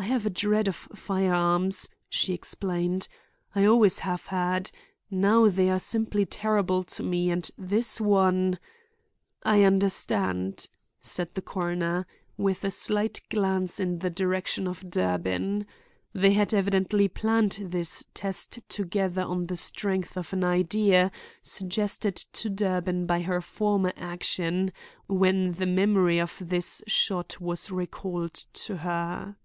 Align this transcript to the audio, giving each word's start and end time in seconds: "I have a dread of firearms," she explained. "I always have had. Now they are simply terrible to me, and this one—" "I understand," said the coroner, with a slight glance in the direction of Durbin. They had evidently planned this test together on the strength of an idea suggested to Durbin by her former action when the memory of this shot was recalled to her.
"I 0.00 0.10
have 0.12 0.24
a 0.24 0.30
dread 0.30 0.68
of 0.68 0.76
firearms," 0.76 1.88
she 2.08 2.32
explained. 2.32 3.08
"I 3.52 3.64
always 3.64 3.98
have 3.98 4.26
had. 4.26 4.70
Now 5.10 5.48
they 5.48 5.68
are 5.70 5.80
simply 5.80 6.24
terrible 6.24 6.84
to 6.84 7.02
me, 7.02 7.30
and 7.32 7.50
this 7.58 8.00
one—" 8.00 8.60
"I 9.42 9.64
understand," 9.64 10.68
said 11.00 11.34
the 11.34 11.42
coroner, 11.42 12.06
with 12.36 12.64
a 12.64 12.70
slight 12.70 13.22
glance 13.28 13.80
in 13.80 13.98
the 13.98 14.08
direction 14.08 14.68
of 14.68 14.88
Durbin. 14.88 15.66
They 16.12 16.32
had 16.32 16.54
evidently 16.54 17.08
planned 17.08 17.58
this 17.60 18.04
test 18.14 18.60
together 18.68 19.22
on 19.22 19.46
the 19.46 19.56
strength 19.58 20.16
of 20.16 20.32
an 20.32 20.44
idea 20.44 21.10
suggested 21.42 22.14
to 22.14 22.48
Durbin 22.48 23.04
by 23.04 23.22
her 23.22 23.40
former 23.40 23.92
action 23.96 24.72
when 25.08 25.52
the 25.54 25.66
memory 25.66 26.20
of 26.20 26.40
this 26.40 26.84
shot 26.86 27.40
was 27.40 27.72
recalled 27.72 28.34
to 28.34 28.76
her. 28.78 29.36